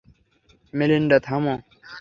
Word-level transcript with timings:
Melinda- 0.73 1.17
থামো। 1.27 1.55